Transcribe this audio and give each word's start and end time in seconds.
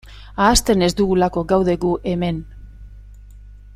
Ahazten 0.45 0.83
ez 0.87 0.89
dugulako 1.01 1.43
gaude 1.53 1.75
gu 1.85 1.91
hemen. 2.13 2.41